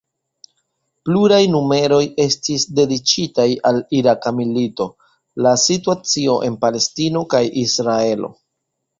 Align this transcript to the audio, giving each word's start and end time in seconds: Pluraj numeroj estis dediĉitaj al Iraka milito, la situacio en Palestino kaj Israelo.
Pluraj 1.07 1.39
numeroj 1.55 1.99
estis 2.23 2.63
dediĉitaj 2.79 3.45
al 3.69 3.77
Iraka 3.97 4.31
milito, 4.37 4.87
la 5.47 5.51
situacio 5.65 6.39
en 6.49 6.57
Palestino 6.65 7.23
kaj 7.35 7.43
Israelo. 7.65 8.33